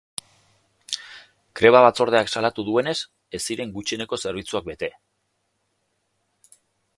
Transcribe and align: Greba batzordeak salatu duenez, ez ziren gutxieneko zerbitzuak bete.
Greba 1.59 1.81
batzordeak 1.87 2.31
salatu 2.35 2.65
duenez, 2.69 2.95
ez 3.39 3.41
ziren 3.51 3.75
gutxieneko 3.77 4.19
zerbitzuak 4.27 4.67
bete. 4.73 4.91